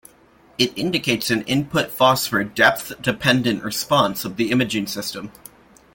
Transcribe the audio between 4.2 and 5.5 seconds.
of the imaging system.